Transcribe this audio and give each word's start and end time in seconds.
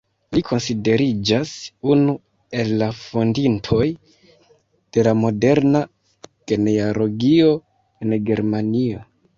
Li 0.35 0.41
konsideriĝas 0.51 1.51
unu 1.95 2.15
el 2.63 2.73
la 2.83 2.87
fondintoj 3.01 3.83
de 4.99 5.07
la 5.09 5.15
moderna 5.21 5.85
genealogio 6.55 7.55
en 8.03 8.23
Germanio. 8.33 9.09